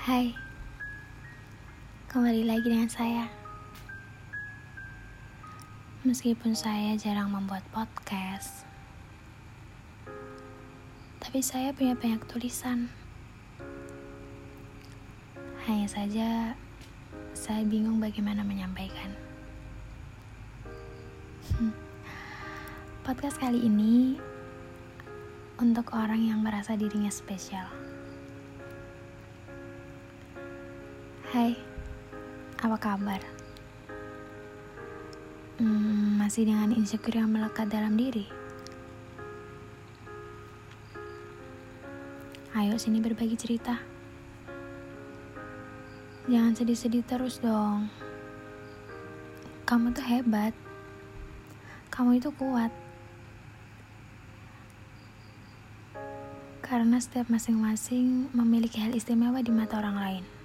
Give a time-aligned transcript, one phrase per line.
[0.00, 0.32] Hai,
[2.08, 3.28] kembali lagi dengan saya.
[6.08, 8.64] Meskipun saya jarang membuat podcast,
[11.20, 12.88] tapi saya punya banyak tulisan.
[15.68, 16.56] Hanya saja,
[17.36, 19.12] saya bingung bagaimana menyampaikan.
[23.04, 24.16] Podcast kali ini
[25.60, 27.89] untuk orang yang merasa dirinya spesial.
[31.30, 31.54] Hai,
[32.58, 33.22] apa kabar?
[35.62, 38.26] Hmm, masih dengan insecure yang melekat dalam diri?
[42.50, 43.78] Ayo sini berbagi cerita.
[46.26, 47.86] Jangan sedih-sedih terus dong.
[49.70, 50.50] Kamu tuh hebat.
[51.94, 52.74] Kamu itu kuat.
[56.58, 60.39] Karena setiap masing-masing memiliki hal istimewa di mata orang lain.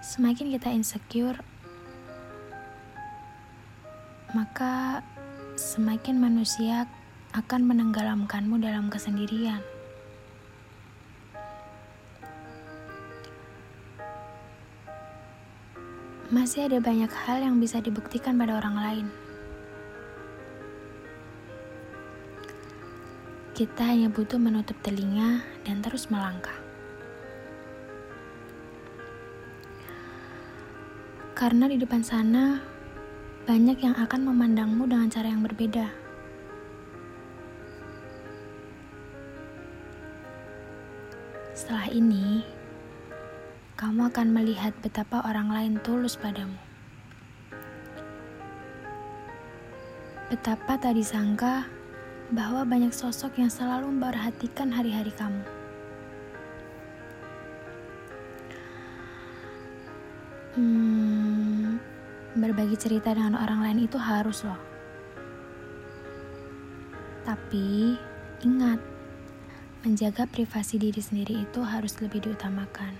[0.00, 1.36] Semakin kita insecure,
[4.32, 5.04] maka
[5.60, 6.88] semakin manusia
[7.36, 9.60] akan menenggelamkanmu dalam kesendirian.
[16.32, 19.06] Masih ada banyak hal yang bisa dibuktikan pada orang lain.
[23.52, 26.69] Kita hanya butuh menutup telinga dan terus melangkah.
[31.40, 32.60] Karena di depan sana
[33.48, 35.88] banyak yang akan memandangmu dengan cara yang berbeda.
[41.56, 42.44] Setelah ini,
[43.80, 46.60] kamu akan melihat betapa orang lain tulus padamu.
[50.28, 51.64] Betapa tak disangka
[52.36, 55.40] bahwa banyak sosok yang selalu memperhatikan hari-hari kamu.
[60.60, 60.99] Hmm,
[62.40, 64.56] berbagi cerita dengan orang lain itu harus loh.
[67.28, 67.94] Tapi
[68.40, 68.80] ingat,
[69.84, 72.96] menjaga privasi diri sendiri itu harus lebih diutamakan.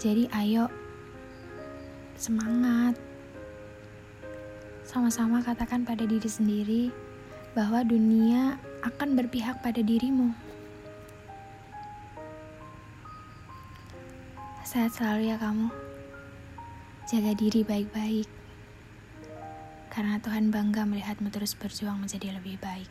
[0.00, 0.64] Jadi ayo
[2.16, 2.96] semangat.
[4.84, 6.88] Sama-sama katakan pada diri sendiri
[7.52, 10.32] bahwa dunia akan berpihak pada dirimu.
[14.64, 15.68] Sehat selalu ya kamu.
[17.10, 18.28] Jaga diri baik-baik.
[19.90, 22.86] Karena Tuhan bangga melihatmu terus berjuang menjadi lebih baik.